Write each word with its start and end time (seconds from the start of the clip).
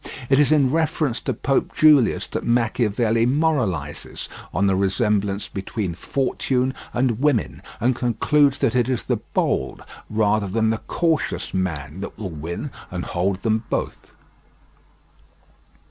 It 0.31 0.39
is 0.39 0.51
in 0.51 0.71
reference 0.71 1.21
to 1.21 1.31
Pope 1.35 1.75
Julius 1.75 2.27
that 2.29 2.43
Machiavelli 2.43 3.27
moralizes 3.27 4.29
on 4.51 4.65
the 4.65 4.75
resemblance 4.75 5.47
between 5.47 5.93
Fortune 5.93 6.73
and 6.91 7.19
women, 7.19 7.61
and 7.79 7.95
concludes 7.95 8.57
that 8.57 8.75
it 8.75 8.89
is 8.89 9.03
the 9.03 9.17
bold 9.35 9.83
rather 10.09 10.47
than 10.47 10.71
the 10.71 10.79
cautious 10.87 11.53
man 11.53 11.99
that 11.99 12.17
will 12.17 12.31
win 12.31 12.71
and 12.89 13.05
hold 13.05 13.43
them 13.43 13.65
both. 13.69 14.11